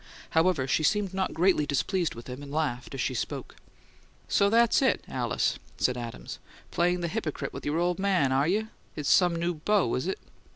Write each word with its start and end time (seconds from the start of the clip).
However, 0.31 0.67
she 0.67 0.81
seemed 0.81 1.13
not 1.13 1.31
greatly 1.35 1.67
displeased 1.67 2.15
with 2.15 2.25
him, 2.25 2.41
and 2.41 2.51
laughed 2.51 2.95
as 2.95 3.01
she 3.01 3.13
spoke. 3.13 3.55
"So 4.27 4.49
that's 4.49 4.81
it, 4.81 5.03
Alice!" 5.07 5.59
said 5.77 5.95
Adams. 5.95 6.39
"Playing 6.71 7.01
the 7.01 7.07
hypocrite 7.07 7.53
with 7.53 7.67
your 7.67 7.77
old 7.77 7.99
man, 7.99 8.31
are 8.31 8.47
you? 8.47 8.69
It's 8.95 9.09
some 9.09 9.35
new 9.35 9.53
beau, 9.53 9.93
is 9.93 10.07
it?" 10.07 10.17